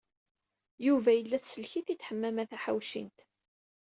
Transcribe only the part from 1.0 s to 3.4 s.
yella teslek-it-id Ḥemmama Taḥawcint.